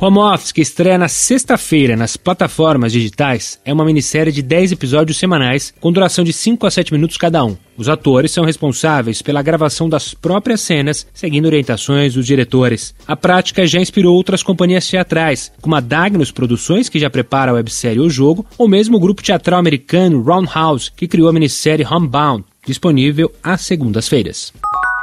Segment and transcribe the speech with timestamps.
[0.00, 5.18] Home Office, que estreia na sexta-feira nas plataformas digitais, é uma minissérie de 10 episódios
[5.18, 7.56] semanais com duração de 5 a 7 minutos cada um.
[7.76, 12.94] Os atores são responsáveis pela gravação das próprias cenas, seguindo orientações dos diretores.
[13.08, 17.54] A prática já inspirou outras companhias teatrais, como a Dagnos Produções, que já prepara a
[17.54, 22.44] websérie O Jogo, ou mesmo o grupo teatral americano Roundhouse, que criou a minissérie Homebound,
[22.64, 24.52] disponível às segundas-feiras.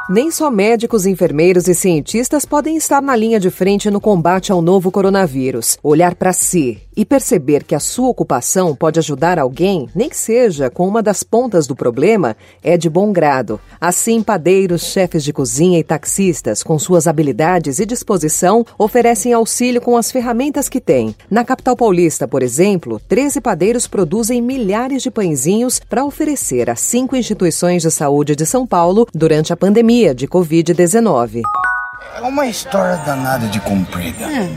[0.08, 4.62] Nem só médicos, enfermeiros e cientistas podem estar na linha de frente no combate ao
[4.62, 5.80] novo coronavírus.
[5.82, 10.70] Olhar para si e perceber que a sua ocupação pode ajudar alguém, nem que seja
[10.70, 13.60] com uma das pontas do problema, é de bom grado.
[13.82, 19.98] Assim, padeiros, chefes de cozinha e taxistas, com suas habilidades e disposição, oferecem auxílio com
[19.98, 21.16] as ferramentas que têm.
[21.30, 27.16] Na capital paulista, por exemplo, 13 padeiros produzem milhares de pãezinhos para oferecer a cinco
[27.16, 29.58] instituições de saúde de São Paulo durante a
[29.96, 31.42] pandemia de Covid-19.
[32.18, 34.28] É uma história danada de comprida.
[34.28, 34.56] Hum.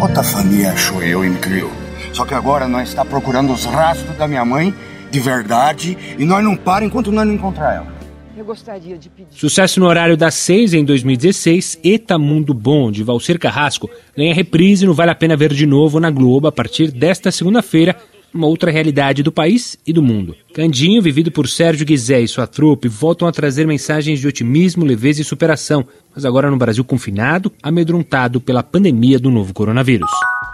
[0.00, 1.70] Outra família achou eu e me criou.
[2.12, 4.74] Só que agora nós está procurando os rastros da minha mãe
[5.10, 8.00] de verdade e nós não para enquanto nós não encontrar ela.
[8.36, 9.28] Eu gostaria de pedir.
[9.32, 14.86] Sucesso no horário das seis em 2016, Eta Mundo Bom, de Valcer Carrasco, ganha reprise
[14.86, 17.96] no Vale a Pena Ver de Novo na Globo a partir desta segunda-feira,
[18.32, 20.34] uma outra realidade do país e do mundo.
[20.54, 25.20] Candinho, vivido por Sérgio Guizé e sua trupe, voltam a trazer mensagens de otimismo, leveza
[25.20, 30.10] e superação, mas agora no Brasil confinado, amedrontado pela pandemia do novo coronavírus.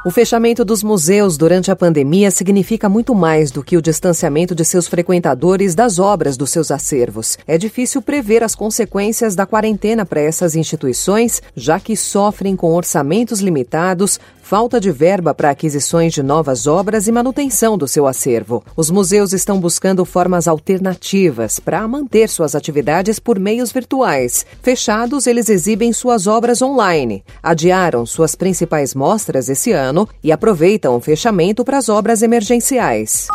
[0.06, 4.64] O fechamento dos museus durante a pandemia significa muito mais do que o distanciamento de
[4.64, 7.36] seus frequentadores das obras dos seus acervos.
[7.44, 13.40] É difícil prever as consequências da quarentena para essas instituições, já que sofrem com orçamentos
[13.40, 18.62] limitados, falta de verba para aquisições de novas obras e manutenção do seu acervo.
[18.76, 24.46] Os museus estão buscando formas alternativas para manter suas atividades por meios virtuais.
[24.62, 27.24] Fechados, eles exibem suas obras online.
[27.42, 33.26] Adiaram suas principais mostras esse ano e aproveitam o fechamento para as obras emergenciais.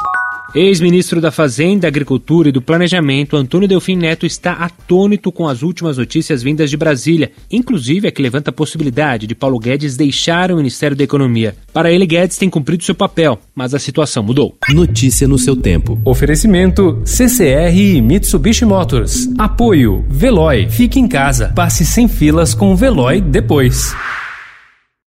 [0.54, 5.98] Ex-ministro da Fazenda, Agricultura e do Planejamento, Antônio Delfim Neto, está atônito com as últimas
[5.98, 10.58] notícias vindas de Brasília, inclusive a que levanta a possibilidade de Paulo Guedes deixar o
[10.58, 11.56] Ministério da Economia.
[11.72, 14.58] Para ele, Guedes tem cumprido seu papel, mas a situação mudou.
[14.70, 15.98] Notícia no seu tempo.
[16.04, 19.30] Oferecimento CCR e Mitsubishi Motors.
[19.38, 20.68] Apoio Veloy.
[20.70, 21.54] Fique em casa.
[21.56, 23.96] Passe sem filas com o Veloy depois.